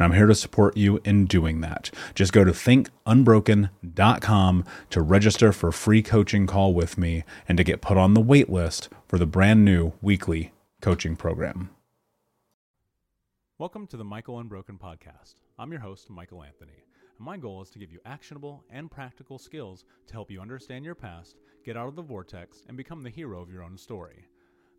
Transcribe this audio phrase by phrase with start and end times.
[0.00, 1.90] and I'm here to support you in doing that.
[2.14, 7.64] Just go to thinkunbroken.com to register for a free coaching call with me and to
[7.64, 11.68] get put on the wait list for the brand new weekly coaching program.
[13.58, 15.34] Welcome to the Michael Unbroken podcast.
[15.58, 16.86] I'm your host, Michael Anthony.
[17.18, 20.82] And my goal is to give you actionable and practical skills to help you understand
[20.82, 24.24] your past, get out of the vortex, and become the hero of your own story.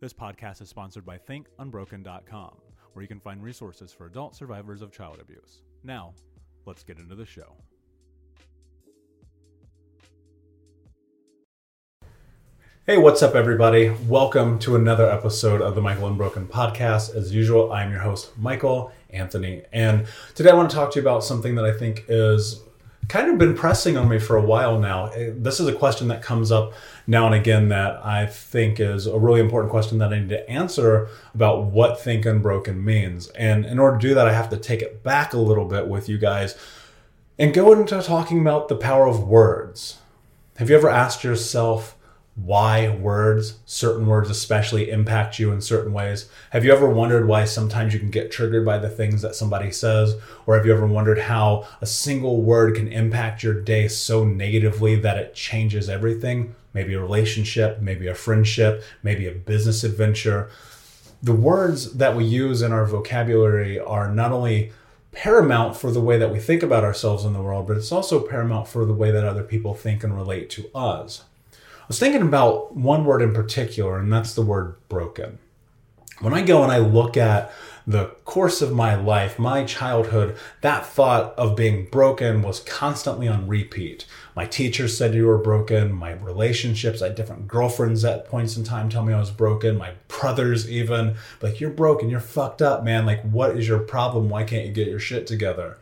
[0.00, 4.92] This podcast is sponsored by thinkunbroken.com where you can find resources for adult survivors of
[4.92, 5.62] child abuse.
[5.84, 6.14] Now,
[6.66, 7.56] let's get into the show.
[12.86, 13.90] Hey, what's up, everybody?
[14.08, 17.14] Welcome to another episode of the Michael Unbroken podcast.
[17.14, 19.62] As usual, I'm your host, Michael Anthony.
[19.72, 22.60] And today I want to talk to you about something that I think is
[23.10, 25.06] kind of been pressing on me for a while now.
[25.06, 26.72] Eh, this is a question that comes up
[27.08, 30.48] now and again that I think is a really important question that I need to
[30.48, 33.26] answer about what Think Unbroken means.
[33.30, 35.88] And in order to do that, I have to take it back a little bit
[35.88, 36.56] with you guys
[37.36, 39.98] and go into talking about the power of words.
[40.58, 41.96] Have you ever asked yourself,
[42.44, 46.28] why words, certain words especially, impact you in certain ways?
[46.50, 49.70] Have you ever wondered why sometimes you can get triggered by the things that somebody
[49.70, 50.16] says?
[50.46, 54.96] Or have you ever wondered how a single word can impact your day so negatively
[54.96, 56.54] that it changes everything?
[56.72, 60.50] Maybe a relationship, maybe a friendship, maybe a business adventure.
[61.22, 64.72] The words that we use in our vocabulary are not only
[65.12, 68.26] paramount for the way that we think about ourselves in the world, but it's also
[68.26, 71.24] paramount for the way that other people think and relate to us
[71.90, 75.40] was thinking about one word in particular, and that's the word broken.
[76.20, 77.50] When I go and I look at
[77.84, 83.48] the course of my life, my childhood, that thought of being broken was constantly on
[83.48, 84.06] repeat.
[84.36, 85.90] My teachers said you were broken.
[85.90, 89.76] My relationships, I had different girlfriends at points in time tell me I was broken.
[89.76, 93.04] My brothers, even, like, you're broken, you're fucked up, man.
[93.04, 94.28] Like, what is your problem?
[94.28, 95.76] Why can't you get your shit together?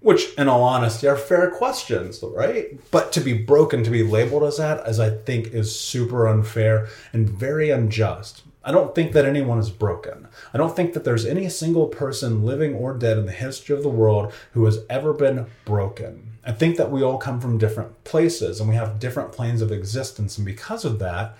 [0.00, 2.78] Which, in all honesty, are fair questions, right?
[2.92, 6.86] But to be broken, to be labeled as that, as I think is super unfair
[7.12, 8.42] and very unjust.
[8.64, 10.28] I don't think that anyone is broken.
[10.54, 13.82] I don't think that there's any single person, living or dead, in the history of
[13.82, 16.38] the world who has ever been broken.
[16.44, 19.72] I think that we all come from different places and we have different planes of
[19.72, 20.38] existence.
[20.38, 21.36] And because of that,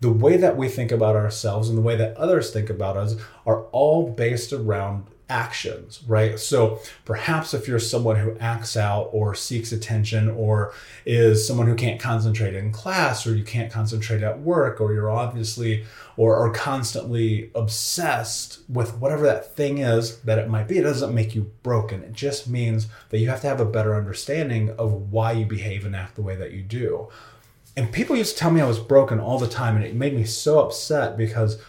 [0.00, 3.16] the way that we think about ourselves and the way that others think about us
[3.44, 6.38] are all based around actions, right?
[6.38, 10.72] So perhaps if you're someone who acts out or seeks attention or
[11.04, 15.10] is someone who can't concentrate in class or you can't concentrate at work or you're
[15.10, 15.84] obviously
[16.16, 21.14] or are constantly obsessed with whatever that thing is that it might be, it doesn't
[21.14, 22.02] make you broken.
[22.02, 25.84] It just means that you have to have a better understanding of why you behave
[25.84, 27.08] and act the way that you do.
[27.76, 30.14] And people used to tell me I was broken all the time and it made
[30.14, 31.60] me so upset because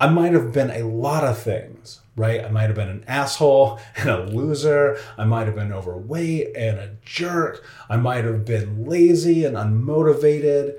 [0.00, 2.44] I might have been a lot of things right?
[2.44, 4.98] I might have been an asshole and a loser.
[5.16, 7.64] I might have been overweight and a jerk.
[7.88, 10.78] I might have been lazy and unmotivated,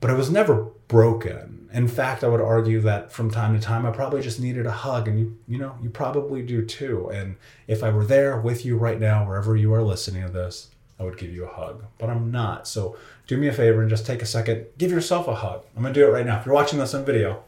[0.00, 1.68] but I was never broken.
[1.72, 4.70] In fact, I would argue that from time to time I probably just needed a
[4.70, 7.10] hug and you you know, you probably do too.
[7.10, 7.36] And
[7.66, 11.04] if I were there with you right now wherever you are listening to this, I
[11.04, 12.66] would give you a hug, but I'm not.
[12.66, 12.96] So
[13.26, 15.64] do me a favor and just take a second, give yourself a hug.
[15.76, 16.40] I'm to do it right now.
[16.40, 17.44] If you're watching this on video,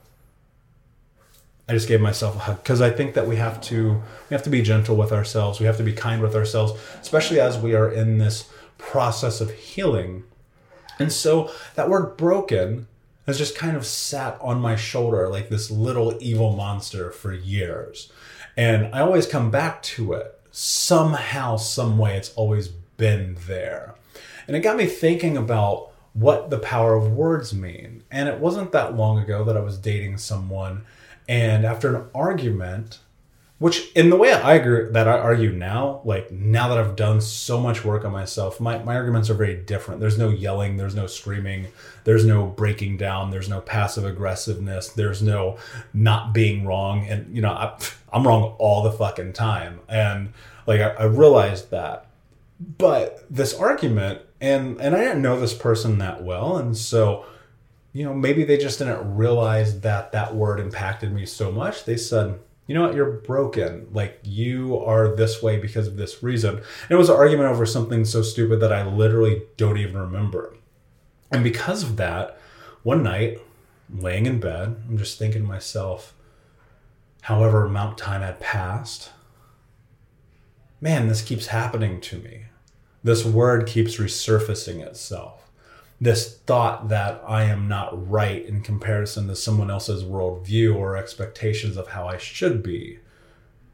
[1.70, 4.42] I just gave myself a hug because I think that we have to we have
[4.42, 5.60] to be gentle with ourselves.
[5.60, 9.52] We have to be kind with ourselves, especially as we are in this process of
[9.52, 10.24] healing.
[10.98, 12.88] And so that word broken
[13.28, 18.10] has just kind of sat on my shoulder like this little evil monster for years.
[18.56, 20.40] And I always come back to it.
[20.50, 23.94] Somehow, some way, it's always been there.
[24.48, 28.02] And it got me thinking about what the power of words mean.
[28.10, 30.84] And it wasn't that long ago that I was dating someone
[31.30, 32.98] and after an argument,
[33.60, 37.60] which in the way I that I argue now, like now that I've done so
[37.60, 40.00] much work on myself, my, my arguments are very different.
[40.00, 41.68] There's no yelling, there's no screaming,
[42.02, 45.56] there's no breaking down, there's no passive aggressiveness, there's no
[45.94, 47.06] not being wrong.
[47.06, 47.78] And you know, I,
[48.12, 49.78] am wrong all the fucking time.
[49.88, 50.32] And
[50.66, 52.06] like I, I realized that.
[52.58, 57.24] But this argument, and and I didn't know this person that well, and so
[57.92, 61.84] you know, maybe they just didn't realize that that word impacted me so much.
[61.84, 63.88] They said, you know what, you're broken.
[63.92, 66.56] Like you are this way because of this reason.
[66.56, 70.54] And it was an argument over something so stupid that I literally don't even remember.
[71.32, 72.38] And because of that,
[72.82, 73.40] one night,
[73.92, 76.14] laying in bed, I'm just thinking to myself,
[77.22, 79.10] however amount time had passed,
[80.80, 82.44] man, this keeps happening to me.
[83.02, 85.49] This word keeps resurfacing itself
[86.00, 91.76] this thought that I am not right in comparison to someone else's worldview or expectations
[91.76, 93.00] of how I should be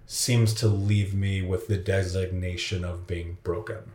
[0.07, 3.93] seems to leave me with the designation of being broken.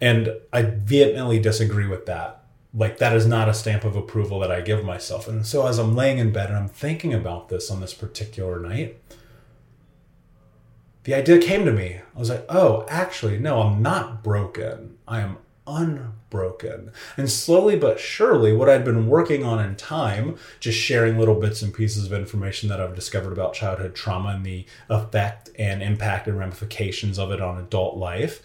[0.00, 2.42] And I vehemently disagree with that.
[2.74, 5.28] Like, that is not a stamp of approval that I give myself.
[5.28, 8.58] And so, as I'm laying in bed and I'm thinking about this on this particular
[8.58, 9.00] night,
[11.04, 12.00] the idea came to me.
[12.14, 14.98] I was like, oh, actually, no, I'm not broken.
[15.06, 16.90] I am unbroken.
[17.16, 21.62] And slowly but surely, what I'd been working on in time, just sharing little bits
[21.62, 26.28] and pieces of information that I've discovered about childhood trauma and the effect and impact
[26.28, 28.42] and ramifications of it on adult life,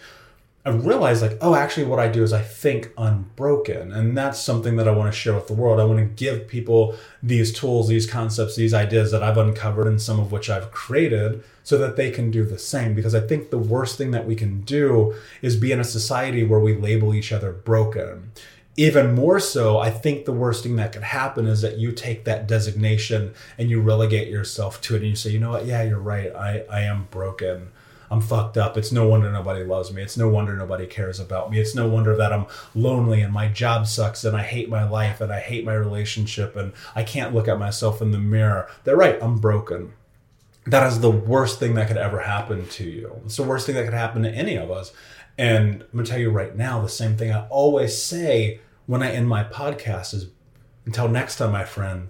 [0.65, 3.93] I realized like, oh, actually, what I do is I think unbroken.
[3.93, 5.79] And that's something that I want to share with the world.
[5.79, 10.01] I want to give people these tools, these concepts, these ideas that I've uncovered and
[10.01, 12.93] some of which I've created so that they can do the same.
[12.93, 16.43] Because I think the worst thing that we can do is be in a society
[16.43, 18.31] where we label each other broken.
[18.75, 22.25] Even more so, I think the worst thing that could happen is that you take
[22.25, 25.83] that designation and you relegate yourself to it and you say, you know what, yeah,
[25.83, 27.71] you're right, I, I am broken.
[28.11, 28.77] I'm fucked up.
[28.77, 30.01] It's no wonder nobody loves me.
[30.01, 31.59] It's no wonder nobody cares about me.
[31.59, 35.21] It's no wonder that I'm lonely and my job sucks and I hate my life
[35.21, 38.67] and I hate my relationship and I can't look at myself in the mirror.
[38.83, 39.93] They're right, I'm broken
[40.65, 43.21] that is the worst thing that could ever happen to you.
[43.25, 44.91] It's the worst thing that could happen to any of us.
[45.37, 49.11] And I'm gonna tell you right now, the same thing I always say when I
[49.11, 50.27] end my podcast is
[50.85, 52.09] until next time, my friend,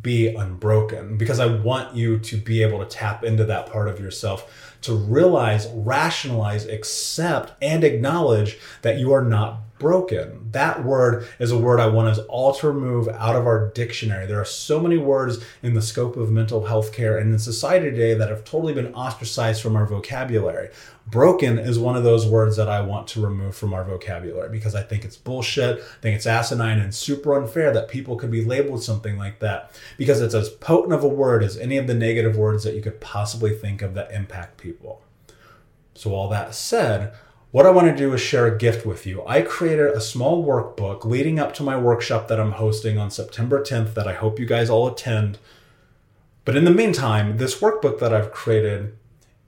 [0.00, 1.16] be unbroken.
[1.16, 4.94] Because I want you to be able to tap into that part of yourself to
[4.94, 10.50] realize, rationalize, accept, and acknowledge that you are not broken.
[10.52, 14.26] That word is a word I want us all to remove out of our dictionary.
[14.26, 17.90] There are so many words in the scope of mental health care and in society
[17.90, 20.70] today that have totally been ostracized from our vocabulary.
[21.06, 24.74] Broken is one of those words that I want to remove from our vocabulary because
[24.74, 25.78] I think it's bullshit.
[25.78, 29.70] I think it's asinine and super unfair that people could be labeled something like that
[29.98, 32.82] because it's as potent of a word as any of the negative words that you
[32.82, 35.02] could possibly think of that impact people.
[35.94, 37.14] So, all that said,
[37.56, 39.24] what I want to do is share a gift with you.
[39.26, 43.64] I created a small workbook leading up to my workshop that I'm hosting on September
[43.64, 45.38] 10th that I hope you guys all attend.
[46.44, 48.94] But in the meantime, this workbook that I've created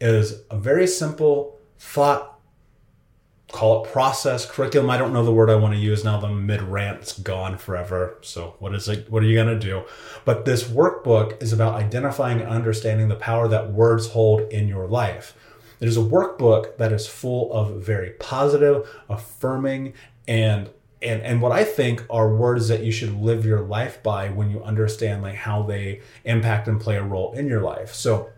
[0.00, 2.40] is a very simple thought,
[3.52, 4.88] call it process, curriculum.
[4.88, 6.18] I don't know the word I want to use now.
[6.18, 8.16] The mid rant's gone forever.
[8.22, 9.12] So what is it?
[9.12, 9.84] What are you going to do?
[10.24, 14.86] But this workbook is about identifying and understanding the power that words hold in your
[14.86, 15.34] life.
[15.80, 19.94] It is a workbook that is full of very positive, affirming,
[20.26, 20.70] and
[21.00, 24.50] and and what I think are words that you should live your life by when
[24.50, 27.94] you understand like how they impact and play a role in your life.
[27.94, 28.30] So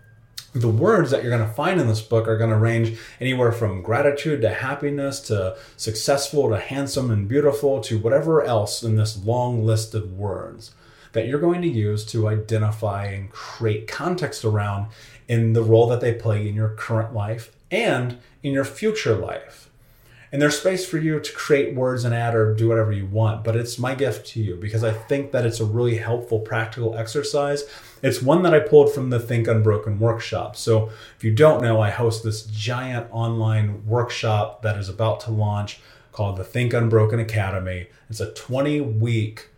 [0.53, 3.53] the words that you're going to find in this book are going to range anywhere
[3.53, 9.17] from gratitude to happiness to successful to handsome and beautiful to whatever else in this
[9.25, 10.73] long list of words
[11.13, 14.89] that you're going to use to identify and create context around
[15.29, 19.71] in the role that they play in your current life and in your future life.
[20.33, 23.43] And there's space for you to create words and add or do whatever you want,
[23.43, 26.97] but it's my gift to you because I think that it's a really helpful practical
[26.97, 27.65] exercise.
[28.01, 30.55] It's one that I pulled from the Think Unbroken workshop.
[30.55, 35.33] So if you don't know, I host this giant online workshop that is about to
[35.33, 35.81] launch
[36.13, 37.89] called the Think Unbroken Academy.
[38.09, 39.49] It's a 20 week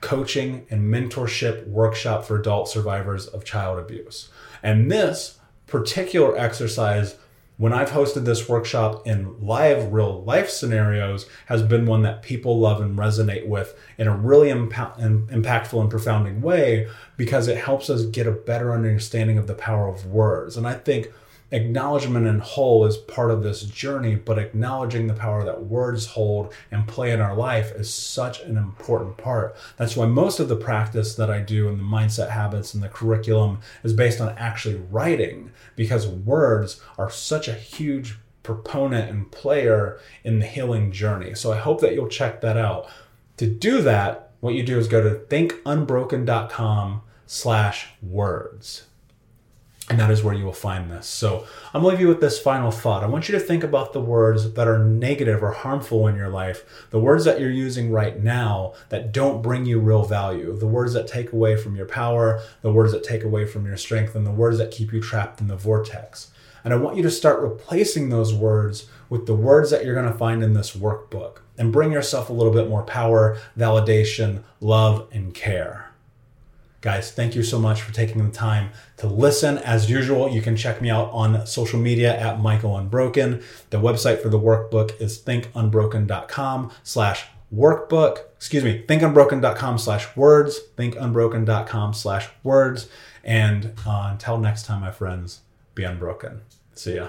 [0.00, 4.28] coaching and mentorship workshop for adult survivors of child abuse.
[4.62, 7.16] And this particular exercise,
[7.56, 12.58] when I've hosted this workshop in live, real life scenarios, has been one that people
[12.58, 17.90] love and resonate with in a really impa- impactful and profounding way because it helps
[17.90, 20.56] us get a better understanding of the power of words.
[20.56, 21.12] And I think
[21.52, 26.52] acknowledgement and whole is part of this journey, but acknowledging the power that words hold
[26.70, 29.56] and play in our life is such an important part.
[29.76, 32.88] That's why most of the practice that I do and the mindset habits and the
[32.88, 39.98] curriculum is based on actually writing, because words are such a huge proponent and player
[40.24, 41.34] in the healing journey.
[41.34, 42.88] So I hope that you'll check that out.
[43.36, 48.84] To do that, what you do is go to thinkunbroken.com slash words.
[49.90, 51.08] And that is where you will find this.
[51.08, 51.44] So
[51.74, 53.02] I'm going to leave you with this final thought.
[53.02, 56.28] I want you to think about the words that are negative or harmful in your
[56.28, 60.66] life, the words that you're using right now that don't bring you real value, the
[60.66, 64.14] words that take away from your power, the words that take away from your strength,
[64.14, 66.30] and the words that keep you trapped in the vortex.
[66.62, 70.06] And I want you to start replacing those words with the words that you're going
[70.06, 75.08] to find in this workbook and bring yourself a little bit more power, validation, love,
[75.10, 75.89] and care.
[76.80, 79.58] Guys, thank you so much for taking the time to listen.
[79.58, 83.42] As usual, you can check me out on social media at Michael Unbroken.
[83.68, 88.20] The website for the workbook is thinkunbroken.com slash workbook.
[88.36, 92.88] Excuse me, thinkunbroken.com slash words, thinkunbroken.com slash words.
[93.22, 95.40] And uh, until next time, my friends,
[95.74, 96.40] be unbroken.
[96.74, 97.08] See ya.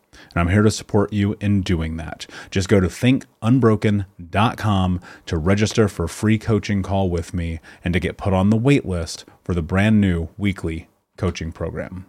[0.33, 2.25] and I'm here to support you in doing that.
[2.49, 7.99] Just go to thinkunbroken.com to register for a free coaching call with me and to
[7.99, 12.05] get put on the wait list for the brand new weekly coaching program.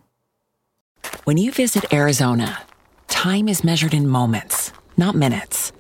[1.25, 2.63] When you visit Arizona,
[3.09, 5.73] time is measured in moments, not minutes.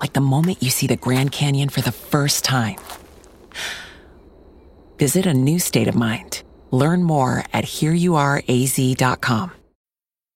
[0.00, 2.76] Like the moment you see the Grand Canyon for the first time
[5.00, 6.42] visit a new state of mind.
[6.70, 9.59] Learn more at hereyouareaz.com.